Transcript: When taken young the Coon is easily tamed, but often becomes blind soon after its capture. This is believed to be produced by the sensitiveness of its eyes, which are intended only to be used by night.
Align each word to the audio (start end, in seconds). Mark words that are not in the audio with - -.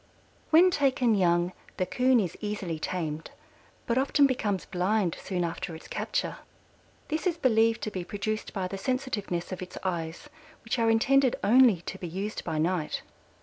When 0.49 0.71
taken 0.71 1.13
young 1.13 1.53
the 1.77 1.85
Coon 1.85 2.19
is 2.19 2.35
easily 2.39 2.79
tamed, 2.79 3.29
but 3.85 3.99
often 3.99 4.25
becomes 4.25 4.65
blind 4.65 5.15
soon 5.21 5.43
after 5.43 5.75
its 5.75 5.87
capture. 5.87 6.37
This 7.09 7.27
is 7.27 7.37
believed 7.37 7.83
to 7.83 7.91
be 7.91 8.03
produced 8.03 8.51
by 8.51 8.67
the 8.67 8.79
sensitiveness 8.79 9.51
of 9.51 9.61
its 9.61 9.77
eyes, 9.83 10.27
which 10.63 10.79
are 10.79 10.89
intended 10.89 11.35
only 11.43 11.81
to 11.81 11.99
be 11.99 12.07
used 12.07 12.43
by 12.43 12.57
night. 12.57 13.03